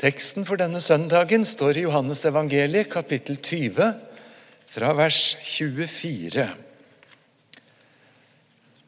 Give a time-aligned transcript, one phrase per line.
[0.00, 3.90] Teksten for denne søndagen står i Johannes evangeliet, kapittel 20,
[4.72, 6.46] fra vers 24.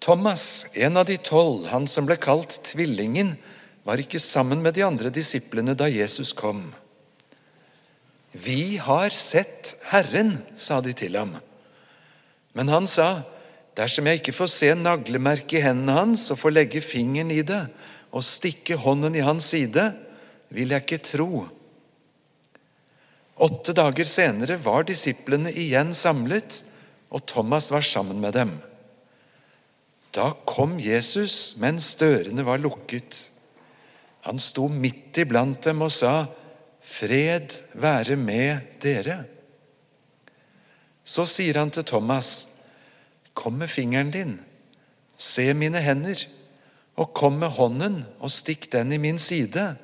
[0.01, 3.35] Thomas, en av de tolv, han som ble kalt Tvillingen,
[3.85, 6.63] var ikke sammen med de andre disiplene da Jesus kom.
[8.33, 11.35] Vi har sett Herren, sa de til ham.
[12.57, 13.27] Men han sa,
[13.77, 17.67] dersom jeg ikke får se naglemerket i hendene hans og får legge fingeren i det
[18.17, 19.91] og stikke hånden i hans side,
[20.53, 21.47] vil jeg ikke tro.
[23.43, 26.61] Åtte dager senere var disiplene igjen samlet,
[27.13, 28.53] og Thomas var sammen med dem.
[30.13, 33.29] Da kom Jesus mens dørene var lukket.
[34.29, 36.29] Han sto midt iblant dem og sa,
[36.83, 39.25] 'Fred være med dere'.
[41.05, 42.49] Så sier han til Thomas,
[43.35, 44.41] 'Kom med fingeren din,
[45.17, 46.27] se mine hender,
[46.97, 49.77] og kom med hånden og stikk den i min side.'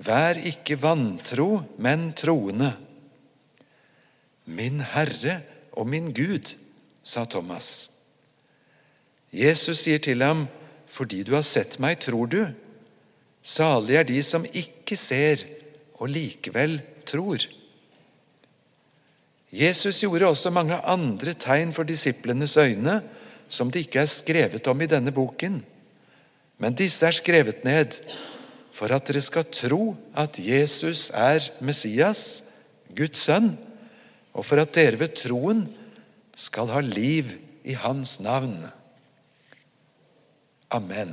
[0.00, 2.72] Vær ikke vantro, men troende.
[4.48, 5.40] Min Herre
[5.76, 6.54] og min Gud,
[7.04, 7.90] sa Thomas.
[9.30, 10.46] Jesus sier til ham,
[10.90, 12.40] fordi du har sett meg, tror du.
[13.42, 15.44] Salig er de som ikke ser
[16.00, 17.44] og likevel tror.
[19.50, 23.00] Jesus gjorde også mange andre tegn for disiplenes øyne,
[23.50, 25.60] som det ikke er skrevet om i denne boken.
[26.60, 27.98] Men disse er skrevet ned
[28.80, 32.46] for at dere skal tro at Jesus er Messias,
[32.96, 33.50] Guds sønn,
[34.32, 35.66] og for at dere ved troen
[36.32, 37.34] skal ha liv
[37.68, 38.62] i Hans navn.
[40.72, 41.12] Amen.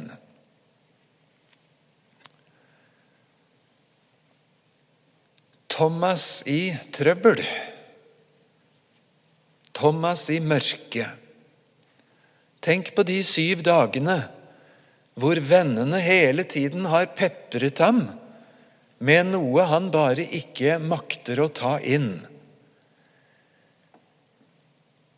[5.67, 7.43] Thomas i trøbbel.
[9.75, 11.09] Thomas i mørke.
[12.63, 14.21] Tenk på de syv dagene
[15.17, 18.03] hvor vennene hele tiden har pepret ham
[18.97, 22.19] med noe han bare ikke makter å ta inn.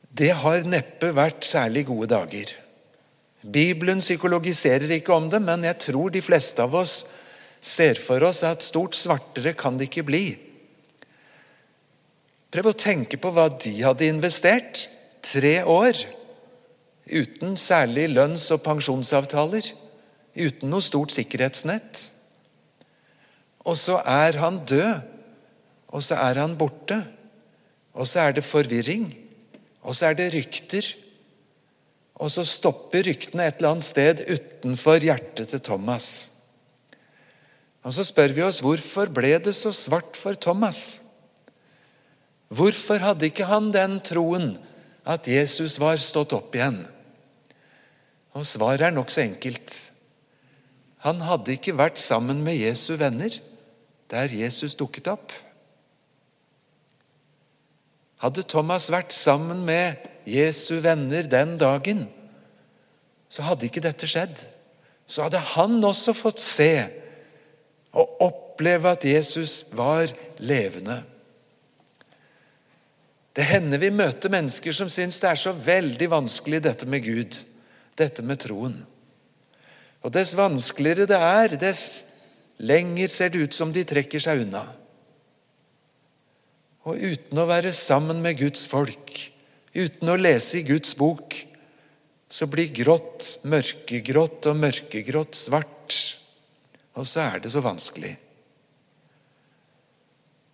[0.10, 2.52] Det har neppe vært særlig gode dager.
[3.40, 7.02] Bibelen psykologiserer ikke om det, men jeg tror de fleste av oss
[7.60, 10.24] ser for oss at stort svartere kan det ikke bli.
[12.52, 14.88] Prøv å tenke på hva de hadde investert.
[15.24, 16.00] Tre år
[17.10, 19.68] uten særlig lønns- og pensjonsavtaler
[20.38, 22.04] uten noe stort sikkerhetsnett.
[23.68, 25.02] Og så er han død,
[25.90, 27.00] og så er han borte.
[27.94, 29.10] Og så er det forvirring,
[29.82, 30.86] og så er det rykter.
[32.20, 36.08] Og så stopper ryktene et eller annet sted utenfor hjertet til Thomas.
[37.84, 41.06] Og så spør vi oss hvorfor ble det så svart for Thomas?
[42.50, 44.52] Hvorfor hadde ikke han den troen
[45.08, 46.82] at Jesus var stått opp igjen?
[48.36, 49.72] Og Svaret er nokså enkelt.
[51.06, 53.38] Han hadde ikke vært sammen med Jesu venner
[54.10, 55.32] der Jesus dukket opp.
[58.20, 62.08] Hadde Thomas vært sammen med Jesu venner den dagen,
[63.30, 64.42] så hadde ikke dette skjedd.
[65.10, 66.74] Så hadde han også fått se
[67.96, 71.00] og oppleve at Jesus var levende.
[73.34, 77.38] Det hender vi møter mennesker som syns det er så veldig vanskelig, dette med Gud,
[77.98, 78.82] dette med troen.
[80.06, 82.06] Og dess vanskeligere det er, dess
[82.60, 84.64] lenger ser det ut som de trekker seg unna.
[86.88, 89.12] Og uten å være sammen med Guds folk,
[89.76, 91.36] uten å lese i Guds bok,
[92.30, 95.98] så blir grått mørkegrått og mørkegrått svart.
[97.00, 98.16] Og så er det så vanskelig.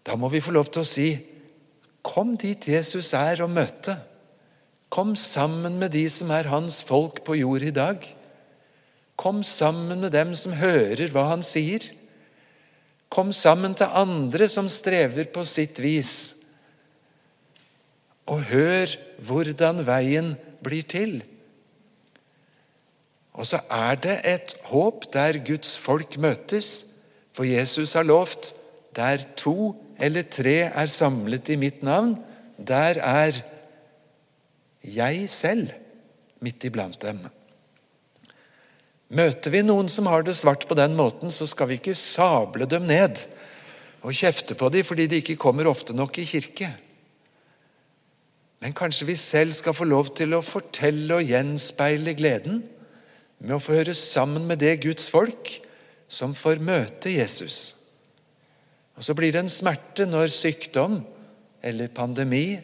[0.05, 1.09] Da må vi få lov til å si
[2.05, 3.95] Kom dit Jesus er, og møte.
[4.93, 7.97] Kom sammen med de som er hans folk på jord i dag.
[9.15, 11.85] Kom sammen med dem som hører hva han sier.
[13.09, 16.15] Kom sammen til andre som strever på sitt vis.
[18.27, 18.91] Og hør
[19.23, 20.33] hvordan veien
[20.65, 21.19] blir til.
[23.35, 26.87] Og så er det et håp der Guds folk møtes,
[27.35, 28.53] for Jesus har lovt
[28.95, 32.15] der to eller tre er samlet i mitt navn,
[32.55, 33.41] der er
[34.83, 35.71] jeg selv
[36.39, 37.25] midt iblant dem.
[39.13, 42.65] Møter vi noen som har det svart på den måten, så skal vi ikke sable
[42.69, 43.21] dem ned
[44.05, 46.71] og kjefte på dem fordi de ikke kommer ofte nok i kirke.
[48.63, 52.63] Men kanskje vi selv skal få lov til å fortelle og gjenspeile gleden
[53.37, 55.51] med å få høre sammen med det Guds folk
[56.09, 57.75] som får møte Jesus.
[58.95, 61.01] Og Så blir det en smerte når sykdom
[61.61, 62.55] eller pandemi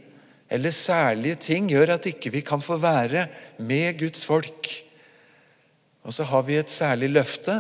[0.52, 3.28] eller særlige ting gjør at ikke vi kan få være
[3.62, 4.72] med Guds folk
[6.02, 7.56] og så har vi et særlig løfte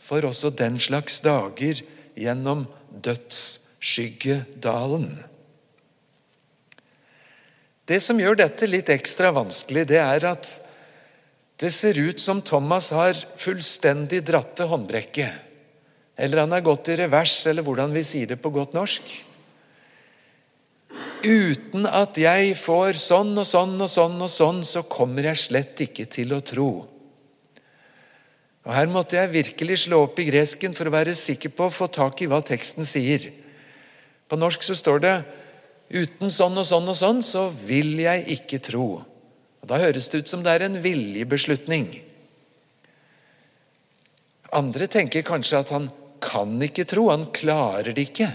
[0.00, 1.82] for også den slags dager
[2.16, 2.66] gjennom
[3.04, 5.24] dødsskyggedalen.
[7.84, 10.60] Det som gjør dette litt ekstra vanskelig, det er at
[11.60, 15.30] det ser ut som Thomas har fullstendig dratt til håndbrekket.
[16.16, 19.12] Eller han har gått i revers, eller hvordan vi sier det på godt norsk.
[21.24, 25.80] Uten at jeg får sånn og sånn og sånn og sånn, så kommer jeg slett
[25.86, 26.70] ikke til å tro.
[28.64, 31.72] Og Her måtte jeg virkelig slå opp i gresken for å være sikker på å
[31.72, 33.28] få tak i hva teksten sier.
[34.28, 35.16] På norsk så står det
[35.92, 39.04] 'uten sånn og sånn og sånn, så vil jeg ikke tro'.
[39.62, 42.00] Og Da høres det ut som det er en viljebeslutning.
[44.52, 45.90] Andre tenker kanskje at han
[46.20, 48.32] kan ikke tro, han klarer det ikke.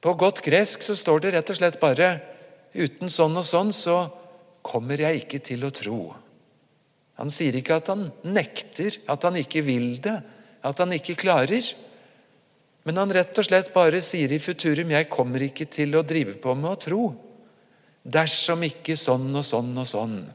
[0.00, 2.20] På godt gresk så står det rett og slett bare
[2.74, 4.10] 'uten sånn og sånn, så
[4.62, 6.21] kommer jeg ikke til å tro'.
[7.22, 10.16] Han sier ikke at han nekter, at han ikke vil det,
[10.66, 11.68] at han ikke klarer.
[12.82, 16.34] Men han rett og slett bare sier i futurum 'jeg kommer ikke til å drive
[16.42, 17.14] på med å tro'.
[18.02, 20.32] Dersom ikke sånn og sånn og sånn.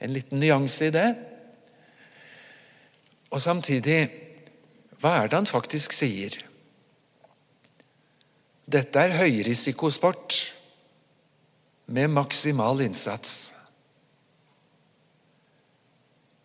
[0.00, 1.16] En liten nyanse i det.
[3.32, 4.10] Og samtidig
[5.00, 6.36] hva er det han faktisk sier?
[8.68, 10.52] Dette er høyrisikosport
[11.86, 13.57] med maksimal innsats.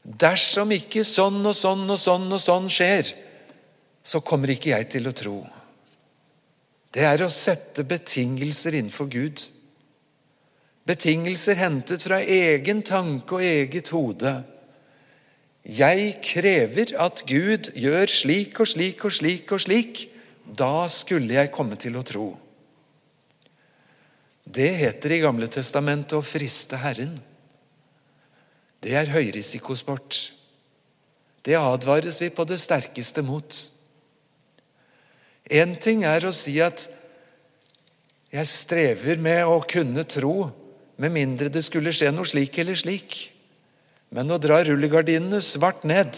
[0.03, 3.13] Dersom ikke sånn og sånn og sånn og sånn skjer,
[4.03, 5.37] så kommer ikke jeg til å tro.
[6.93, 9.39] Det er å sette betingelser innenfor Gud.
[10.83, 14.35] Betingelser hentet fra egen tanke og eget hode.
[15.63, 20.05] Jeg krever at Gud gjør slik og slik og slik og slik.
[20.43, 22.27] Da skulle jeg komme til å tro.
[24.43, 27.15] Det heter i Gamle testamentet å friste Herren.
[28.83, 30.17] Det er høyrisikosport.
[31.43, 33.59] Det advares vi på det sterkeste mot.
[35.51, 36.85] Én ting er å si at
[38.33, 40.49] jeg strever med å kunne tro,
[40.97, 43.17] med mindre det skulle skje noe slik eller slik.
[44.13, 46.13] Men å dra rullegardinene svart ned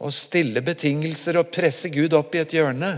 [0.00, 2.92] og stille betingelser og presse Gud opp i et hjørne,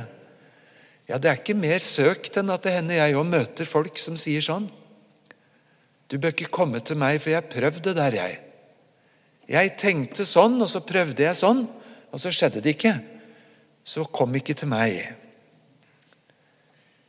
[1.11, 4.15] ja, det er ikke mer søkt enn at det hender jeg òg møter folk som
[4.17, 4.69] sier sånn.
[6.09, 8.39] Du bør ikke komme til meg, for jeg prøvde det der, jeg.
[9.51, 11.65] Jeg tenkte sånn, og så prøvde jeg sånn,
[12.13, 12.95] og så skjedde det ikke.
[13.85, 15.01] Så kom ikke til meg.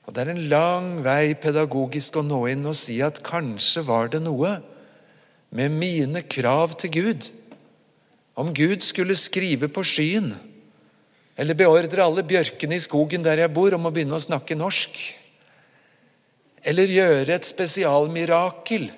[0.04, 4.10] Og Det er en lang vei pedagogisk å nå inn og si at kanskje var
[4.12, 4.58] det noe
[5.54, 7.30] med mine krav til Gud.
[8.36, 10.34] Om Gud skulle skrive på skyen
[11.38, 15.00] eller beordre alle bjørkene i skogen der jeg bor, om å begynne å snakke norsk.
[16.64, 18.92] Eller gjøre et spesialmirakel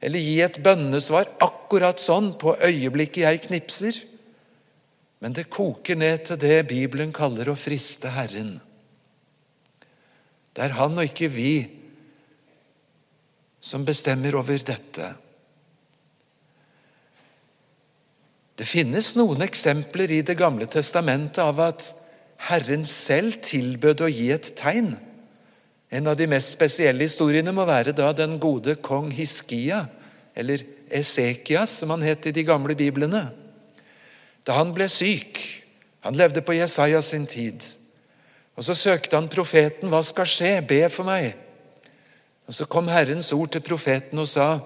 [0.00, 3.98] eller gi et bønnesvar akkurat sånn på øyeblikket jeg knipser.
[5.20, 8.56] Men det koker ned til det Bibelen kaller å friste Herren.
[10.56, 11.52] Det er Han og ikke vi
[13.60, 15.10] som bestemmer over dette.
[18.56, 21.92] Det finnes noen eksempler i Det gamle testamentet av at
[22.48, 24.94] Herren selv tilbød å gi et tegn.
[25.90, 29.84] En av de mest spesielle historiene må være da den gode kong Hiskia,
[30.38, 33.24] eller Esekias, som han het i de gamle biblene.
[34.46, 35.46] Da han ble syk
[36.00, 37.60] Han levde på Jesaja sin tid.
[38.56, 39.88] Og Så søkte han profeten.
[39.88, 40.66] 'Hva skal skje?
[40.66, 41.34] Be for meg.'
[42.48, 44.60] Og Så kom Herrens ord til profeten og sa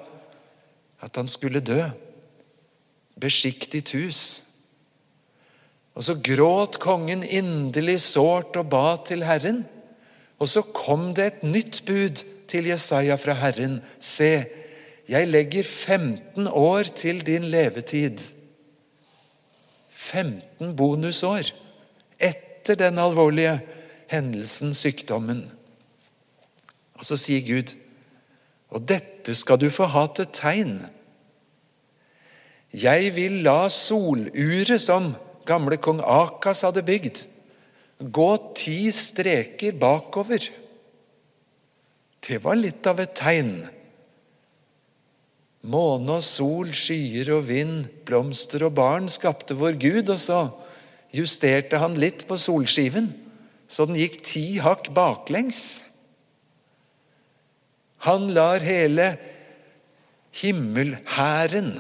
[1.03, 1.91] at han skulle dø.
[3.21, 4.43] Beskikk ditt hus.
[5.95, 9.65] Og så gråt kongen inderlig sårt og ba til Herren.
[10.45, 12.21] Og så kom det et nytt bud
[12.53, 13.79] til Jesaja fra Herren.
[13.97, 14.45] Se,
[15.09, 18.21] jeg legger 15 år til din levetid.
[19.89, 21.49] 15 bonusår
[22.21, 23.57] etter den alvorlige
[24.13, 25.47] hendelsen, sykdommen.
[27.01, 27.73] Og så sier Gud,
[28.69, 30.77] og dette skal du få ha til tegn.
[32.75, 35.15] Jeg vil la soluret som
[35.49, 37.25] gamle kong Akas hadde bygd,
[37.99, 40.49] gå ti streker bakover.
[42.25, 43.57] Det var litt av et tegn.
[45.65, 50.41] Måne og sol, skyer og vind, blomster og barn skapte vår Gud, og så
[51.15, 53.13] justerte han litt på solskiven,
[53.69, 55.85] så den gikk ti hakk baklengs.
[58.05, 59.15] Han lar hele
[60.37, 61.79] himmelhæren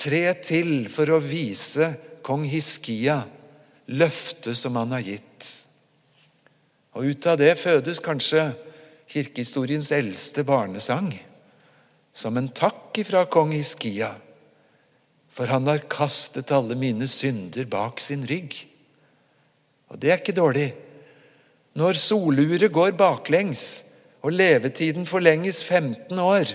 [0.00, 1.92] tre til for å vise
[2.26, 3.20] kong Hiskia
[3.92, 5.48] løftet som han har gitt.
[6.96, 8.50] Og Ut av det fødes kanskje
[9.12, 11.12] kirkehistoriens eldste barnesang,
[12.12, 14.12] som en takk ifra kong Hiskia,
[15.32, 18.56] for han har kastet alle mine synder bak sin rygg.
[19.88, 20.72] Og Det er ikke dårlig.
[21.76, 23.64] Når soluret går baklengs
[24.20, 26.52] og levetiden forlenges 15 år,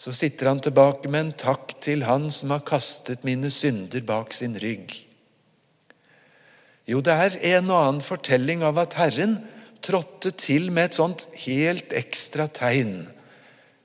[0.00, 4.32] så sitter han tilbake med en takk til Han som har kastet mine synder bak
[4.32, 5.09] sin rygg.
[6.90, 9.36] Jo, det er en og annen fortelling av at Herren
[9.84, 13.04] trådte til med et sånt helt ekstra tegn.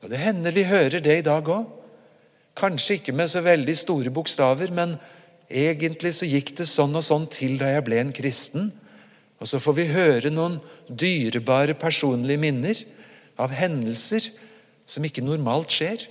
[0.01, 1.67] Og Det hender vi hører det i dag òg.
[2.57, 4.95] Kanskje ikke med så veldig store bokstaver, men
[5.49, 8.71] egentlig så gikk det sånn og sånn til da jeg ble en kristen.
[9.41, 10.57] Og så får vi høre noen
[10.87, 12.79] dyrebare personlige minner
[13.37, 14.31] av hendelser
[14.87, 16.05] som ikke normalt skjer,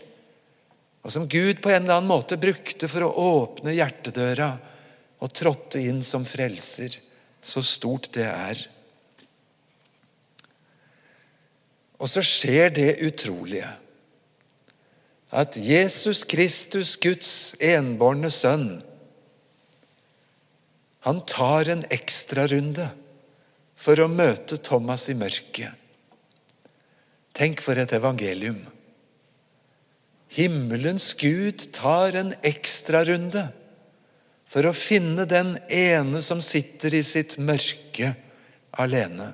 [1.04, 4.54] og som Gud på en eller annen måte brukte for å åpne hjertedøra
[5.24, 6.98] og trådte inn som frelser.
[7.44, 8.60] Så stort det er.
[11.96, 13.70] Og så skjer det utrolige
[15.34, 18.68] at Jesus Kristus, Guds enbårne sønn,
[21.04, 22.86] han tar en ekstrarunde
[23.76, 25.74] for å møte Thomas i mørket.
[27.34, 28.62] Tenk for et evangelium.
[30.32, 33.48] Himmelens Gud tar en ekstrarunde
[34.44, 38.12] for å finne den ene som sitter i sitt mørke
[38.78, 39.32] alene.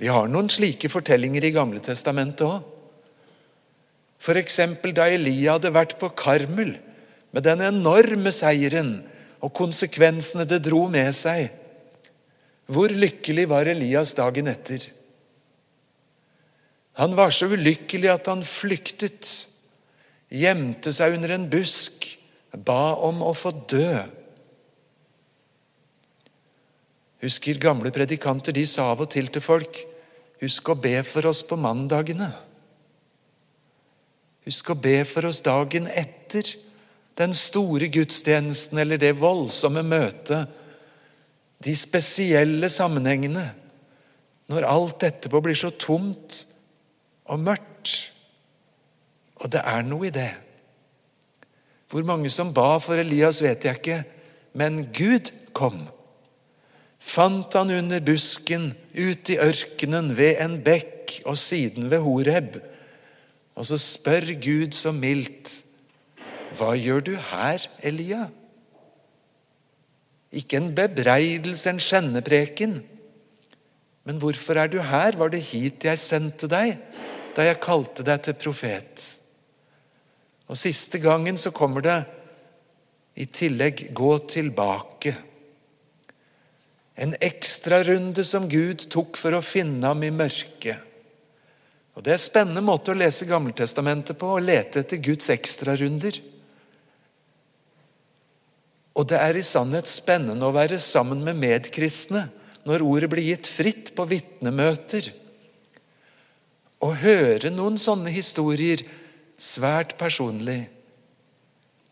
[0.00, 2.70] Vi har noen slike fortellinger i Gamle Testamentet òg.
[4.24, 4.58] F.eks.
[4.96, 6.74] da Elia hadde vært på Karmel
[7.34, 8.96] med den enorme seieren
[9.44, 11.50] og konsekvensene det dro med seg.
[12.70, 14.86] Hvor lykkelig var Elias dagen etter?
[17.00, 19.28] Han var så ulykkelig at han flyktet,
[20.30, 22.06] gjemte seg under en busk,
[22.56, 24.02] ba om å få dø.
[27.24, 29.84] Husker gamle predikanter de sa av og til til folk
[30.42, 32.26] Husk å be for oss på mandagene.
[34.44, 36.50] Husk å be for oss dagen etter
[37.16, 40.50] den store gudstjenesten eller det voldsomme møtet.
[41.64, 43.46] De spesielle sammenhengene.
[44.52, 46.42] Når alt etterpå blir så tomt
[47.30, 47.94] og mørkt.
[49.40, 50.32] Og det er noe i det.
[51.94, 54.00] Hvor mange som ba for Elias, vet jeg ikke,
[54.58, 55.84] men Gud kom.
[56.98, 62.56] Fant han under busken, ute i ørkenen, ved en bekk og siden ved Horeb.
[63.54, 65.60] Og så spør Gud så mildt,
[66.54, 68.28] Hva gjør du her, Elia?
[70.34, 72.76] Ikke en bebreidelse, en skjennepreken.
[74.06, 75.18] Men hvorfor er du her?
[75.18, 76.76] Var det hit jeg sendte deg?
[77.34, 79.04] da jeg kalte deg til profet.
[80.50, 82.00] Og siste gangen så kommer det
[83.14, 85.14] i tillegg 'gå tilbake'.
[86.96, 90.78] En ekstrarunde som Gud tok for å finne ham i mørket.
[91.96, 96.20] Og Det er en spennende måte å lese Gammeltestamentet på, å lete etter Guds ekstrarunder.
[98.94, 102.28] Og det er i sannhet spennende å være sammen med medkristne
[102.64, 105.12] når ordet blir gitt fritt på vitnemøter
[106.84, 108.82] å høre noen sånne historier
[109.38, 110.64] svært personlig.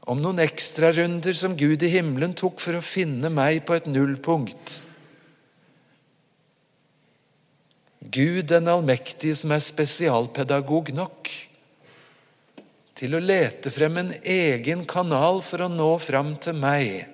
[0.02, 4.80] Om noen ekstrarunder som Gud i himmelen tok for å finne meg på et nullpunkt.
[8.02, 11.30] Gud den allmektige som er spesialpedagog nok
[12.98, 17.06] til å lete frem en egen kanal for å nå fram til meg.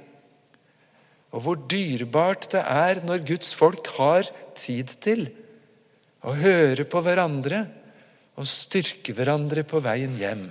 [1.32, 5.26] Og hvor dyrebart det er når Guds folk har tid til
[6.24, 7.66] å høre på hverandre
[8.38, 10.46] og styrke hverandre på veien hjem.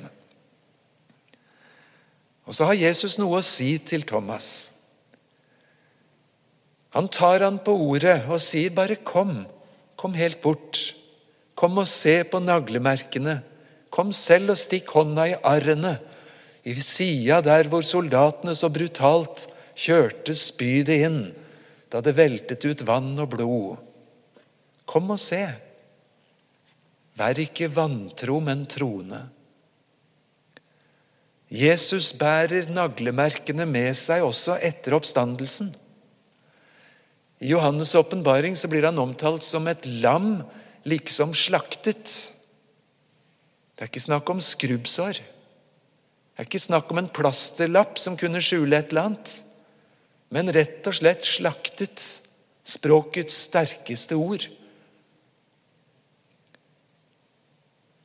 [2.48, 4.50] Og så har Jesus noe å si til Thomas.
[6.96, 9.46] Han tar han på ordet og sier bare 'kom'.
[9.96, 10.94] Kom helt bort.
[11.56, 13.42] Kom og se på naglemerkene.
[13.90, 16.00] Kom selv og stikk hånda i arrene,
[16.64, 21.36] i sida der hvor soldatene så brutalt kjørte spydet inn
[21.90, 23.78] da det veltet ut vann og blod.
[24.86, 25.67] Kom og se.
[27.18, 29.24] Vær ikke vantro, men troende.
[31.48, 35.72] Jesus bærer naglemerkene med seg også etter oppstandelsen.
[37.40, 40.42] I Johannes' åpenbaring blir han omtalt som et lam
[40.90, 42.34] liksom slaktet.
[43.76, 45.22] Det er ikke snakk om skrubbsår.
[45.22, 49.36] Det er ikke snakk om en plasterlapp som kunne skjule et eller annet,
[50.34, 52.04] men rett og slett slaktet.
[52.68, 54.44] Språkets sterkeste ord.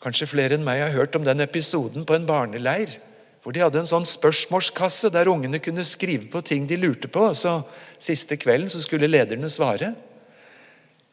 [0.03, 2.97] Kanskje flere enn meg har hørt om den episoden på en barneleir.
[3.43, 7.33] Hvor de hadde en sånn spørsmålskasse der ungene kunne skrive på ting de lurte på.
[7.35, 7.61] så
[7.99, 9.93] Siste kvelden så skulle lederne svare.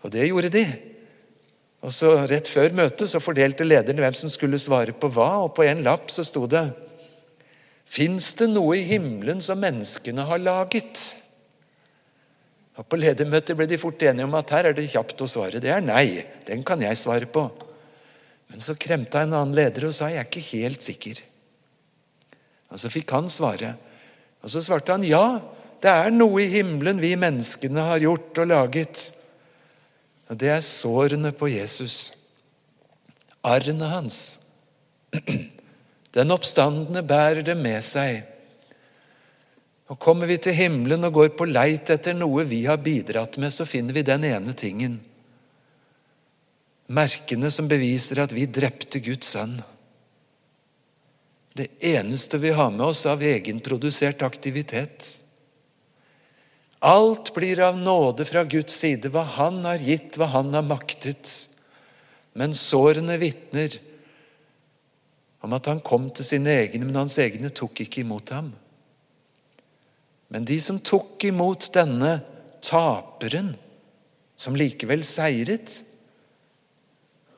[0.02, 0.66] Og det gjorde de.
[1.86, 5.46] Og så Rett før møtet så fordelte lederne hvem som skulle svare på hva.
[5.46, 6.68] Og på en lapp så sto det
[7.90, 11.08] Fins det noe i himmelen som menneskene har laget?
[12.78, 15.62] Og På ledermøtet ble de fort enige om at her er det kjapt å svare.
[15.62, 16.22] Det er nei.
[16.46, 17.48] Den kan jeg svare på.
[18.50, 21.22] Men så kremta en annen leder og sa jeg er ikke helt sikker.
[22.70, 23.76] Og Så fikk han svare.
[24.44, 25.42] Og så svarte han ja,
[25.80, 29.04] det er noe i himmelen vi menneskene har gjort og laget.
[30.30, 32.14] Og det er sårene på Jesus.
[33.48, 34.20] Arrene hans.
[36.16, 38.26] Den oppstandende bærer det med seg.
[39.90, 43.54] Og Kommer vi til himmelen og går på leit etter noe vi har bidratt med,
[43.54, 45.00] så finner vi den ene tingen.
[46.90, 49.60] Merkene som beviser at vi drepte Guds sønn.
[51.54, 55.10] Det eneste vi har med oss av egenprodusert aktivitet.
[56.80, 61.50] Alt blir av nåde fra Guds side, hva Han har gitt, hva Han har maktet.
[62.34, 63.76] Men sårene vitner
[65.44, 68.52] om at han kom til sine egne, men hans egne tok ikke imot ham.
[70.30, 72.20] Men de som tok imot denne
[72.64, 73.54] taperen,
[74.40, 75.80] som likevel seiret,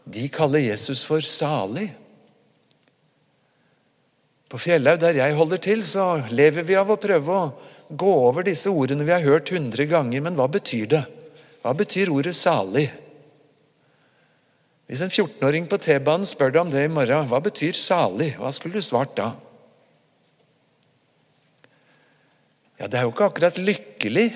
[0.04, 1.92] de kaller Jesus for salig.
[4.52, 7.52] På Fjellhaug, der jeg holder til, så lever vi av å prøve å
[7.88, 10.24] gå over disse ordene vi har hørt hundre ganger.
[10.26, 11.06] Men hva betyr det?
[11.62, 12.90] Hva betyr ordet 'salig'?
[14.92, 18.36] Hvis en 14-åring på T-banen spør deg om det i morgen, hva betyr 'salig'?
[18.42, 19.30] Hva skulle du svart da?
[22.82, 24.34] Ja, det er jo ikke akkurat lykkelig,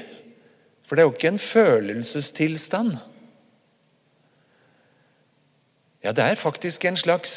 [0.86, 3.00] for det er jo ikke en følelsestilstand.
[6.06, 7.32] Ja, det er faktisk en slags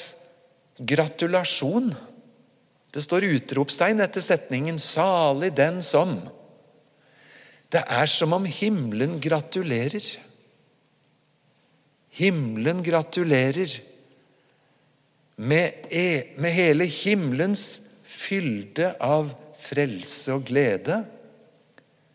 [0.76, 1.94] gratulasjon.
[2.92, 6.20] Det står utropstegn etter setningen 'salig den som'.
[7.72, 10.04] Det er som om himmelen gratulerer.
[12.10, 13.80] Himmelen gratulerer
[15.37, 21.04] med, e, med hele himmelens fylde av frelse og glede.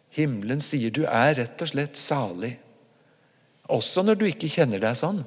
[0.10, 2.60] Himmelen sier du er rett og slett salig,
[3.70, 5.24] også når du ikke kjenner deg sånn.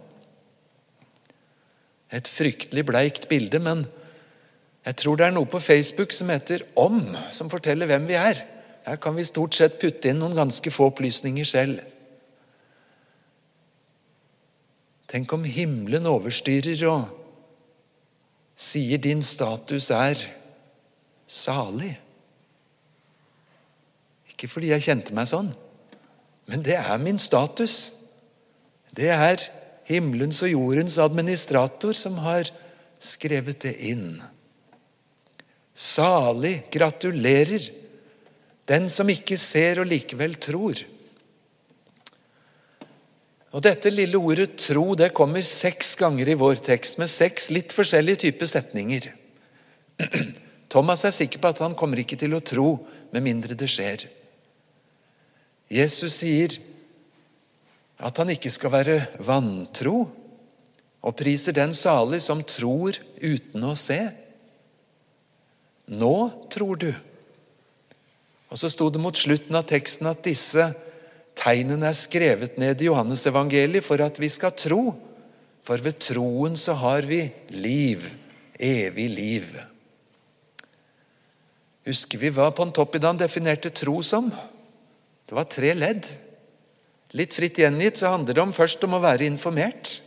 [2.14, 3.87] Et fryktelig bleikt bilde, men
[4.87, 7.01] jeg tror det er noe på Facebook som heter Om,
[7.35, 8.45] som forteller hvem vi er.
[8.87, 11.81] Her kan vi stort sett putte inn noen ganske få opplysninger selv.
[15.11, 17.11] Tenk om himmelen overstyrer og
[18.57, 20.23] sier din status er
[21.27, 21.97] salig.
[24.31, 25.51] Ikke fordi jeg kjente meg sånn,
[26.47, 27.90] men det er min status.
[28.95, 29.42] Det er
[29.87, 32.51] himmelens og jordens administrator som har
[33.03, 34.18] skrevet det inn.
[35.77, 37.68] Salig, gratulerer,
[38.66, 40.81] den som ikke ser og likevel tror.
[43.57, 47.72] Og Dette lille ordet 'tro' det kommer seks ganger i vår tekst, med seks litt
[47.72, 49.12] forskjellige typer setninger.
[50.72, 54.09] Thomas er sikker på at han kommer ikke til å tro med mindre det skjer.
[55.72, 56.59] Jesus sier
[57.97, 60.05] at han ikke skal være vantro,
[61.07, 64.01] og priser den salig som tror uten å se.
[65.87, 66.17] Nå
[66.51, 66.91] tror du.
[68.51, 70.67] Og så sto det mot slutten av teksten at disse
[71.39, 74.83] tegnene er skrevet ned i Johannesevangeliet for at vi skal tro.
[75.67, 78.03] For ved troen så har vi liv,
[78.59, 79.57] evig liv.
[81.87, 84.31] Husker vi hva Pontoppidan definerte tro som?
[85.27, 86.09] Det var tre ledd.
[87.14, 90.01] Litt fritt gjengitt så handler det om først om å være informert.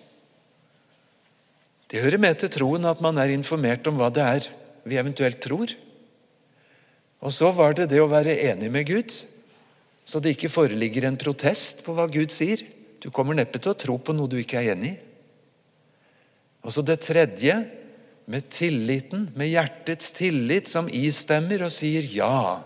[1.90, 4.50] Det hører med til troen at man er informert om hva det er
[4.90, 5.72] vi eventuelt tror.
[7.20, 9.14] Og så var det det å være enig med Gud,
[10.06, 12.62] så det ikke foreligger en protest på hva Gud sier.
[13.00, 14.98] Du kommer neppe til å tro på noe du ikke er enig i.
[16.66, 17.56] Og så det tredje,
[18.30, 22.60] med tilliten, med hjertets tillit, som istemmer og sier ja.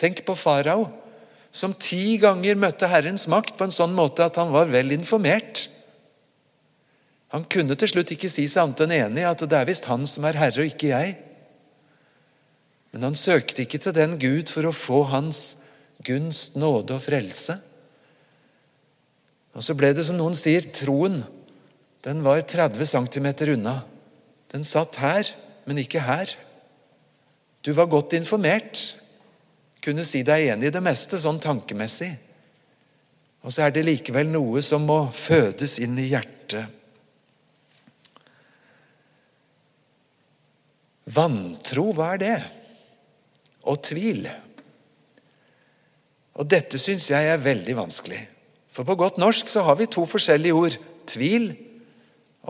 [0.00, 0.86] Tenk på farao,
[1.56, 5.66] som ti ganger møtte Herrens makt på en sånn måte at han var vel informert.
[7.32, 10.04] Han kunne til slutt ikke si seg annet enn enig at det er visst han
[10.08, 11.16] som er herre, og ikke jeg.
[12.92, 15.40] Men han søkte ikke til den Gud for å få hans
[16.06, 17.56] gunst, nåde og frelse.
[19.56, 21.22] Og så ble det som noen sier, troen.
[22.04, 23.78] Den var 30 cm unna.
[24.52, 25.32] Den satt her,
[25.64, 26.36] men ikke her.
[27.64, 28.94] Du var godt informert,
[29.86, 32.10] kunne si deg enig i det meste, sånn tankemessig.
[33.46, 36.74] Og så er det likevel noe som må fødes inn i hjertet.
[41.14, 42.38] Vantro, hva er det?
[43.70, 44.26] Og tvil.
[46.36, 48.24] Og dette syns jeg er veldig vanskelig.
[48.74, 50.74] For på godt norsk så har vi to forskjellige ord.
[51.06, 51.52] Tvil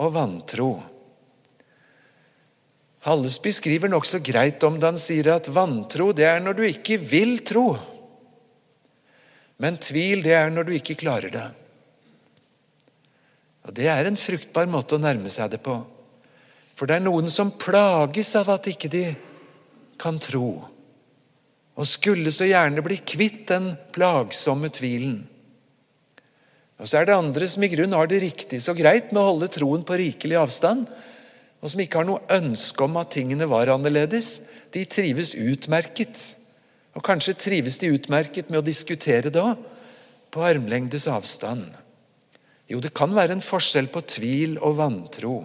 [0.01, 0.71] og vantro.
[3.07, 6.99] Hallesby skriver nokså greit om det han sier at vantro det er når du ikke
[6.99, 7.69] vil tro.
[9.63, 11.47] Men tvil, det er når du ikke klarer det.
[13.67, 15.79] Og Det er en fruktbar måte å nærme seg det på.
[16.77, 19.07] For det er noen som plages av at ikke de
[19.97, 20.61] kan tro,
[21.77, 25.23] og skulle så gjerne bli kvitt den plagsomme tvilen.
[26.77, 29.31] Og så er det andre som i grunn har det riktig så greit med å
[29.31, 30.85] holde troen på rikelig avstand,
[31.63, 34.35] og som ikke har noe ønske om at tingene var annerledes.
[34.75, 36.21] De trives utmerket.
[36.97, 39.57] Og kanskje trives de utmerket med å diskutere òg,
[40.33, 41.71] på armlengdes avstand.
[42.69, 45.37] Jo, det kan være en forskjell på tvil og vantro.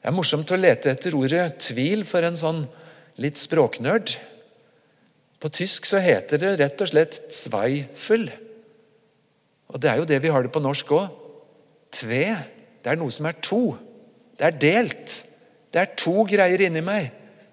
[0.00, 2.62] Det er morsomt å lete etter ordet 'tvil' for en sånn
[3.20, 4.16] litt språknerd.
[5.40, 8.30] På tysk så heter det rett og slett 'zweifel'.
[9.68, 11.12] Og det er jo det vi har det på norsk òg.
[11.92, 12.59] Tve.
[12.80, 13.62] Det er noe som er to.
[14.38, 15.16] Det er delt.
[15.70, 17.10] Det er to greier inni meg.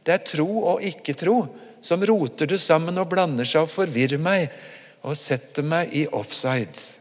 [0.08, 1.42] Det er tro og ikke-tro
[1.84, 4.48] som roter det sammen og blander seg og forvirrer meg
[5.06, 6.96] og setter meg i offside.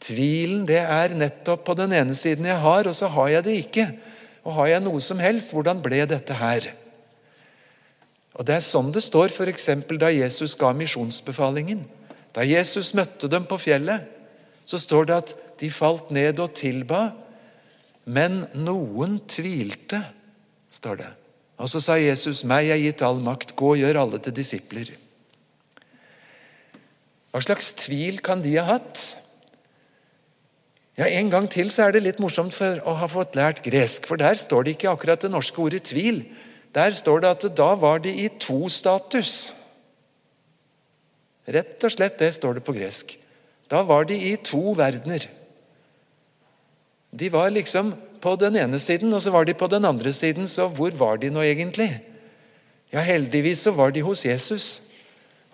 [0.00, 3.56] Tvilen det er nettopp på den ene siden jeg har, og så har jeg det
[3.66, 3.86] ikke.
[4.48, 6.70] Og har jeg noe som helst, hvordan ble dette her?
[8.38, 9.68] Og Det er sånn det står f.eks.
[10.00, 11.82] da Jesus ga misjonsbefalingen.
[12.32, 14.06] Da Jesus møtte dem på fjellet,
[14.70, 17.10] så står det at de falt ned og tilba,
[18.06, 19.98] men noen tvilte,
[20.70, 21.08] står det.
[21.60, 24.94] Og så sa Jesus, 'Meg er gitt all makt, gå og gjør alle til disipler'.
[27.30, 29.16] Hva slags tvil kan de ha hatt?
[30.98, 34.06] Ja, En gang til så er det litt morsomt for å ha fått lært gresk,
[34.06, 36.24] for der står det ikke akkurat det norske ordet 'tvil'.
[36.74, 39.50] Der står det at da var de i to status.
[41.48, 43.19] Rett og slett det står det på gresk.
[43.70, 45.26] Da var de i to verdener.
[47.10, 50.48] De var liksom på den ene siden, og så var de på den andre siden.
[50.48, 51.90] Så hvor var de nå egentlig?
[52.90, 54.68] Ja, heldigvis så var de hos Jesus.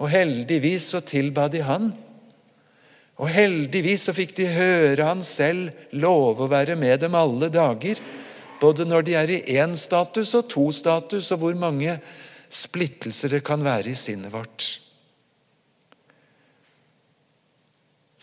[0.01, 1.93] Og heldigvis så tilba de han.
[3.17, 8.01] Og heldigvis så fikk de høre han selv love å være med dem alle dager.
[8.61, 11.99] Både når de er i én status og to status, og hvor mange
[12.53, 14.86] splittelser det kan være i sinnet vårt.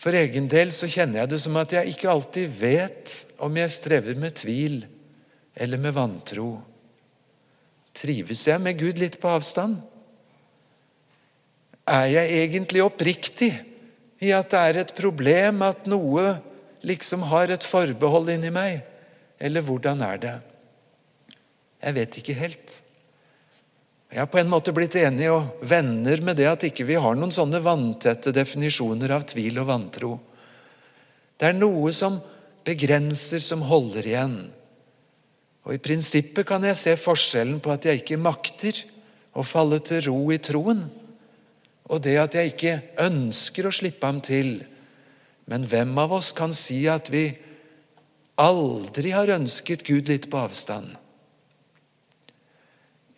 [0.04, 3.72] For egen del så kjenner jeg det som at jeg ikke alltid vet om jeg
[3.72, 4.82] strever med tvil
[5.56, 6.48] eller med vantro.
[7.96, 9.78] Trives jeg med Gud litt på avstand?
[11.88, 13.48] Er jeg egentlig oppriktig
[14.20, 16.34] i at det er et problem at noe
[16.84, 18.82] liksom har et forbehold inni meg?
[19.40, 20.36] Eller hvordan er det?
[21.80, 22.80] Jeg vet ikke helt.
[24.14, 27.16] Jeg har på en måte blitt enig og venner med det at ikke vi har
[27.18, 30.10] noen sånne vanntette definisjoner av tvil og vantro.
[31.34, 32.20] Det er noe som
[32.62, 34.36] begrenser, som holder igjen.
[35.66, 38.84] Og I prinsippet kan jeg se forskjellen på at jeg ikke makter
[39.34, 40.86] å falle til ro i troen,
[41.90, 44.60] og det at jeg ikke ønsker å slippe ham til.
[45.50, 47.32] Men hvem av oss kan si at vi
[48.38, 50.94] aldri har ønsket Gud litt på avstand?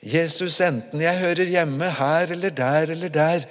[0.07, 3.47] Jesus, enten jeg hører hjemme her eller der eller der,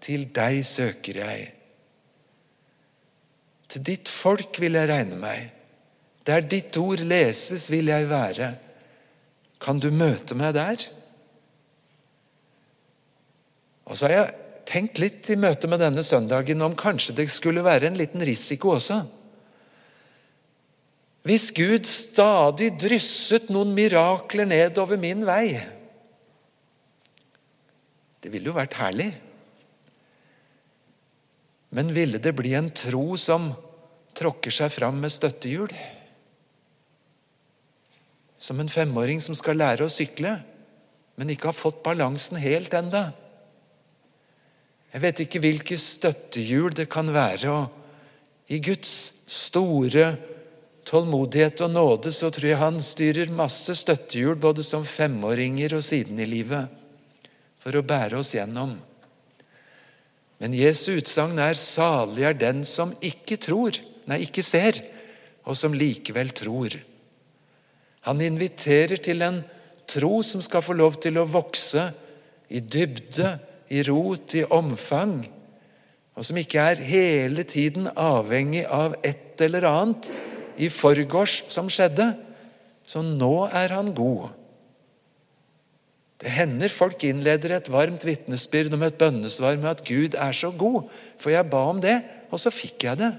[0.00, 1.48] til deg søker jeg.
[3.70, 5.50] Til ditt folk vil jeg regne meg.
[6.24, 8.54] Der ditt ord leses, vil jeg være.
[9.60, 10.86] Kan du møte meg der?
[13.84, 14.36] Og så har jeg
[14.70, 18.76] tenkt litt i møte med denne søndagen om kanskje det skulle være en liten risiko
[18.78, 19.02] også.
[21.28, 25.58] Hvis Gud stadig drysset noen mirakler nedover min vei
[28.20, 29.10] Det ville jo vært herlig.
[31.70, 33.52] Men ville det bli en tro som
[34.18, 35.70] tråkker seg fram med støttehjul?
[38.40, 40.34] Som en femåring som skal lære å sykle,
[41.20, 43.10] men ikke har fått balansen helt enda.
[44.90, 47.52] Jeg vet ikke hvilke støttehjul det kan være.
[47.52, 48.92] og I Guds
[49.30, 50.08] store
[50.88, 56.18] tålmodighet og nåde så tror jeg han styrer masse støttehjul både som femåringer og siden
[56.18, 56.79] i livet
[57.60, 58.74] for å bære oss gjennom.
[60.40, 64.80] Men Jesu utsagn er 'salig er den som ikke tror', nei, ikke ser,
[65.44, 66.80] og som likevel tror.
[68.08, 69.44] Han inviterer til en
[69.86, 71.92] tro som skal få lov til å vokse
[72.48, 73.38] i dybde,
[73.70, 75.28] i rot, i omfang,
[76.16, 80.10] og som ikke er hele tiden avhengig av et eller annet
[80.60, 82.10] i forgårs som skjedde.
[82.84, 84.28] Så nå er han god.
[86.20, 90.50] Det hender folk innleder et varmt vitnesbyrd om et bønnesvar med at Gud er så
[90.52, 91.96] god, for jeg ba om det,
[92.28, 93.12] og så fikk jeg det.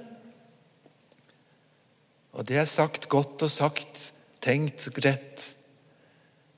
[2.38, 4.12] Og det er sagt godt og sagt,
[4.42, 5.48] tenkt rett.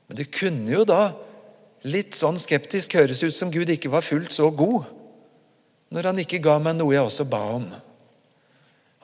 [0.08, 1.13] Men det kunne jo da
[1.88, 4.86] litt sånn skeptisk høres ut som Gud ikke var fullt så god
[5.93, 7.67] når han ikke ga meg noe jeg også ba om.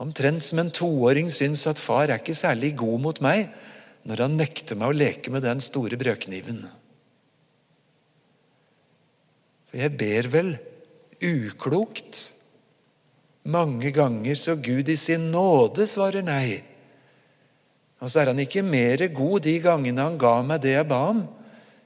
[0.02, 3.50] Omtrent som en toåring syns at far er ikke særlig god mot meg
[4.10, 6.64] når han nekter meg å leke med den store brødkniven.
[9.70, 10.52] For jeg ber vel
[11.22, 12.26] uklokt
[13.50, 16.60] mange ganger så Gud i sin nåde svarer nei.
[18.00, 21.00] Og så er han ikke mer god de gangene han ga meg det jeg ba
[21.12, 21.24] om,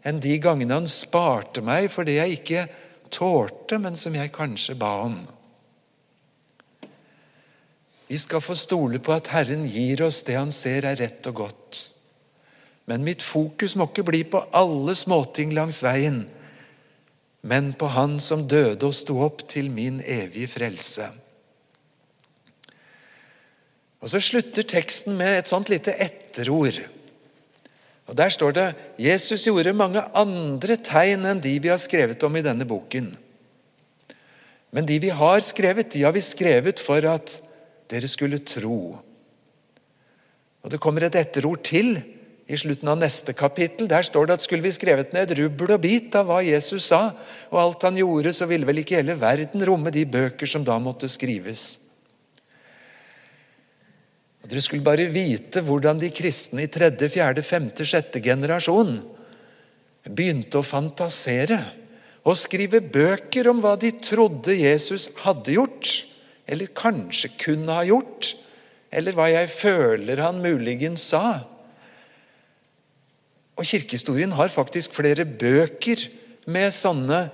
[0.03, 2.65] enn de gangene han sparte meg for det jeg ikke
[3.13, 5.15] tålte, men som jeg kanskje ba om.
[8.09, 11.45] Vi skal få stole på at Herren gir oss det han ser er rett og
[11.45, 11.79] godt.
[12.85, 16.25] Men mitt fokus må ikke bli på alle småting langs veien,
[17.43, 21.09] men på Han som døde og sto opp til min evige frelse.
[24.03, 26.79] Og Så slutter teksten med et sånt lite etterord.
[28.07, 28.67] Og Der står det
[28.99, 33.11] Jesus gjorde mange andre tegn enn de vi har skrevet om i denne boken.
[34.71, 37.37] Men de vi har skrevet, de har vi skrevet for at
[37.91, 38.99] dere skulle tro.
[40.63, 41.99] Og Det kommer et etterord til
[42.47, 43.87] i slutten av neste kapittel.
[43.87, 47.05] Der står det at skulle vi skrevet ned rubbel og bit av hva Jesus sa,
[47.51, 50.77] og alt han gjorde, så ville vel ikke hele verden romme de bøker som da
[50.81, 51.93] måtte skrives.
[54.43, 58.97] Og Dere skulle bare vite hvordan de kristne i tredje, fjerde, femte, sjette generasjon
[60.03, 61.61] begynte å fantasere
[62.27, 65.91] og skrive bøker om hva de trodde Jesus hadde gjort,
[66.47, 68.33] eller kanskje kunne ha gjort,
[68.91, 71.52] eller hva jeg føler han muligens sa.
[73.57, 76.07] Og Kirkehistorien har faktisk flere bøker
[76.49, 77.27] med sånne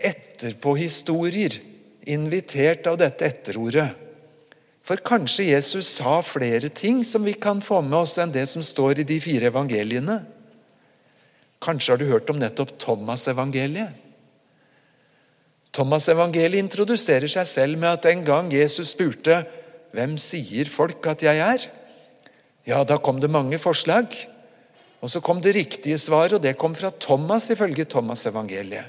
[0.00, 1.60] etterpåhistorier,
[2.04, 3.88] invitert av dette etterordet.
[4.84, 8.64] For kanskje Jesus sa flere ting som vi kan få med oss enn det som
[8.64, 10.18] står i de fire evangeliene.
[11.64, 14.02] Kanskje har du hørt om nettopp Thomas-evangeliet?
[15.74, 19.40] Thomas-evangeliet introduserer seg selv med at en gang Jesus spurte
[19.94, 21.64] hvem sier folk at jeg er?
[22.68, 24.12] Ja, da kom det mange forslag.
[25.04, 28.88] Og så kom det riktige svaret, og det kom fra Thomas ifølge Thomas-evangeliet.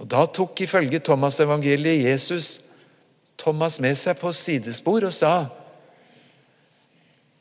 [0.00, 2.60] Og Da tok ifølge Thomas-evangeliet Jesus
[3.38, 5.34] Thomas med seg på sidespor og sa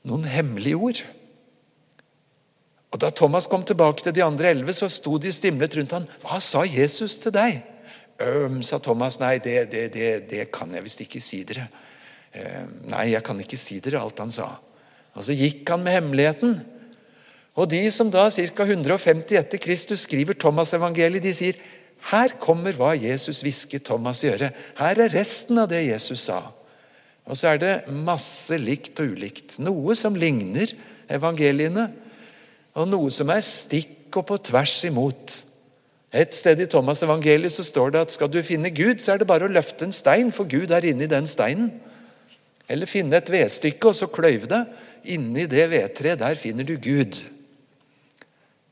[0.04, 1.00] noen hemmelige ord.
[2.92, 6.10] Og Da Thomas kom tilbake til de andre elleve, så sto de stimlet rundt han.
[6.22, 7.64] Hva sa Jesus til deg?
[8.22, 9.18] Øhm, sa Thomas.
[9.24, 11.70] Nei, det, det, det, det kan jeg visst ikke si dere.
[12.36, 14.52] Ehm, nei, jeg kan ikke si dere alt han sa.
[15.16, 16.60] Og Så gikk han med hemmeligheten.
[17.54, 18.66] Og de som da ca.
[18.66, 21.60] 150 etter Kristus skriver Thomas-evangeliet, de sier
[22.10, 24.58] her kommer hva Jesus hvisket Thomas i øret.
[24.76, 26.42] Her er resten av det Jesus sa.
[27.24, 29.56] Og så er det masse likt og ulikt.
[29.64, 30.74] Noe som ligner
[31.14, 31.88] evangeliene,
[32.76, 35.38] og noe som er stikk og på tvers imot.
[36.14, 39.22] Et sted i Thomas' evangeliet så står det at skal du finne Gud, så er
[39.22, 41.72] det bare å løfte en stein, for Gud er inni den steinen.
[42.70, 44.62] Eller finne et vedstykke og så kløyve det.
[45.16, 47.18] Inni det vedtreet, der finner du Gud.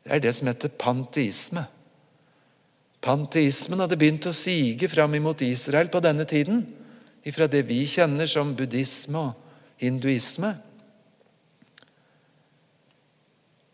[0.02, 1.64] Det er det som heter panteisme.
[3.02, 6.64] Panteismen hadde begynt å sige fram imot Israel på denne tiden,
[7.26, 10.54] ifra det vi kjenner som buddhisme og hinduisme.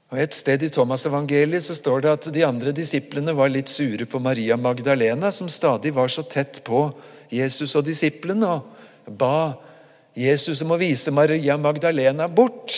[0.08, 4.08] Og Et sted i Thomas-evangeliet så står det at de andre disiplene var litt sure
[4.08, 6.86] på Maria Magdalena, som stadig var så tett på
[7.28, 9.58] Jesus og disiplene, og ba
[10.16, 12.72] Jesus om å vise Maria Magdalena bort.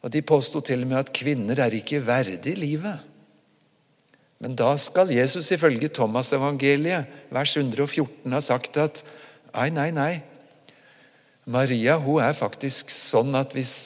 [0.00, 3.06] Og De påsto til og med at kvinner er ikke verdig livet.
[4.40, 9.02] Men da skal Jesus ifølge Thomas-evangeliet, vers 114, ha sagt at
[9.52, 10.12] nei, nei, nei.
[11.50, 13.76] Maria hun er faktisk sånn at hvis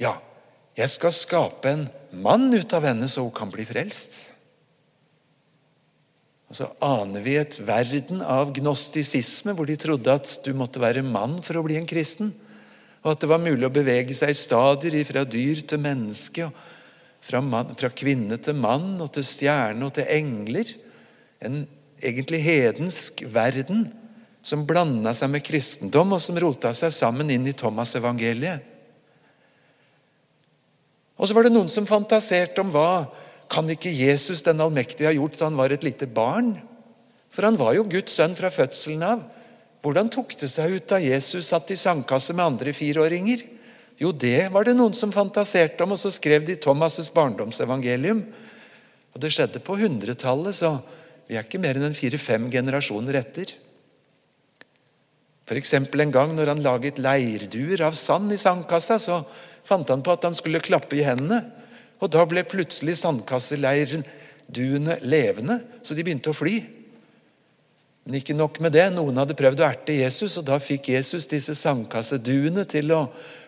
[0.00, 0.16] Ja,
[0.76, 4.32] jeg skal skape en mann ut av henne, så hun kan bli frelst.
[6.52, 11.04] Og Så aner vi et verden av gnostisisme, hvor de trodde at du måtte være
[11.04, 12.32] mann for å bli en kristen.
[13.02, 16.50] Og at det var mulig å bevege seg i stadier fra dyr til menneske.
[17.22, 20.66] fra, mann, fra kvinne til mann og til stjerne og til engler.
[21.38, 21.68] En
[22.02, 23.86] egentlig hedensk verden
[24.42, 28.66] som blanda seg med kristendom, og som rota seg sammen inn i Thomas-evangeliet.
[31.14, 33.06] Og så var det noen som fantaserte om hva
[33.52, 36.56] kan ikke Jesus den allmektige ha gjort da han var et lite barn?
[37.30, 39.22] For han var jo Guds sønn fra fødselen av.
[39.82, 43.42] Hvordan tok det seg ut da Jesus satt i sandkasse med andre fireåringer?
[43.98, 48.22] Jo, det var det noen som fantaserte om, og så skrev de Thomas' barndomsevangelium.
[49.12, 50.78] Og Det skjedde på 100-tallet, så
[51.26, 53.46] vi er ikke mer enn en fire-fem generasjoner etter.
[55.42, 55.74] F.eks.
[55.74, 59.24] en gang når han laget leirduer av sand i sandkassa, så
[59.66, 61.42] fant han på at han skulle klappe i hendene.
[62.02, 66.81] Og da ble plutselig sandkasseleiren-duene levende, så de begynte å fly.
[68.02, 68.88] Men ikke nok med det.
[68.94, 73.04] Noen hadde prøvd å erte Jesus, og da fikk Jesus disse sandkasseduene til å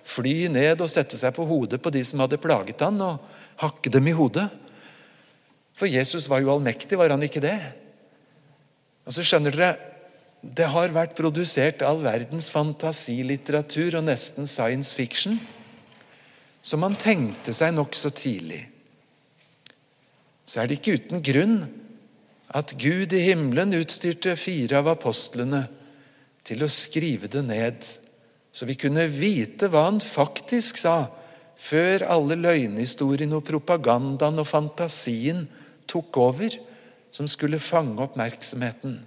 [0.06, 3.18] fly ned og sette seg på hodet på de som hadde plaget han, og
[3.62, 4.46] hakke dem i hodet.
[5.74, 7.56] For Jesus var jo allmektig, var han ikke det?
[9.04, 9.90] Og så skjønner dere,
[10.44, 15.38] Det har vært produsert all verdens fantasilitteratur og nesten science fiction
[16.64, 18.62] som man tenkte seg nokså tidlig.
[20.44, 21.56] Så er det ikke uten grunn
[22.54, 25.64] at Gud i himmelen utstyrte fire av apostlene
[26.46, 27.80] til å skrive det ned,
[28.54, 31.08] så vi kunne vite hva han faktisk sa,
[31.58, 35.44] før alle løgnhistoriene og propagandaen og fantasien
[35.90, 36.54] tok over,
[37.14, 38.98] som skulle fange oppmerksomheten.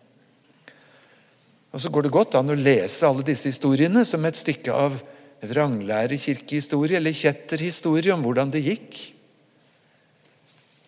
[1.76, 4.96] Og Så går det godt an å lese alle disse historiene som et stykke av
[5.44, 8.96] vranglære kirkehistorie eller kjetterhistorie om hvordan det gikk.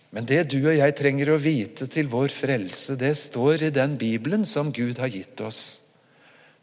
[0.10, 3.94] Men det du og jeg trenger å vite til vår frelse, det står i den
[4.00, 5.92] Bibelen som Gud har gitt oss.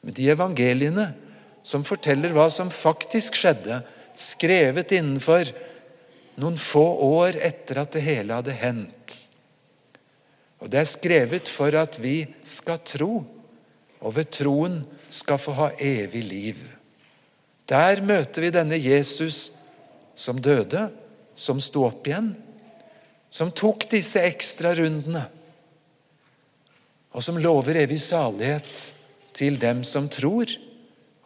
[0.03, 1.13] Med de evangeliene
[1.67, 3.81] som forteller hva som faktisk skjedde,
[4.19, 5.51] skrevet innenfor
[6.41, 9.17] noen få år etter at det hele hadde hendt.
[10.63, 13.21] Og Det er skrevet for at vi skal tro,
[14.01, 14.81] og ved troen
[15.13, 16.63] skal få ha evig liv.
[17.69, 19.53] Der møter vi denne Jesus
[20.17, 20.89] som døde,
[21.37, 22.33] som sto opp igjen,
[23.37, 25.27] som tok disse ekstra rundene,
[27.13, 28.71] og som lover evig salighet
[29.37, 30.49] til dem som tror,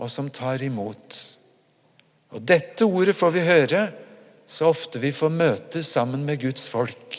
[0.00, 1.18] og som tar imot.
[2.34, 3.82] Og Dette ordet får vi høre
[4.50, 7.18] så ofte vi får møtes sammen med Guds folk.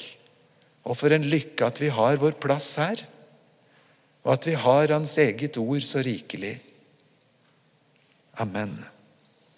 [0.84, 3.06] Og for en lykke at vi har vår plass her,
[4.26, 6.58] og at vi har Hans eget ord så rikelig.
[8.44, 8.76] Amen.